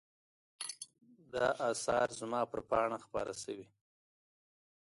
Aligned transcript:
دا 1.33 1.45
آثار 1.69 2.07
زما 2.19 2.41
پر 2.51 2.59
پاڼه 2.69 2.97
خپاره 3.05 3.33
شوي. 3.41 3.65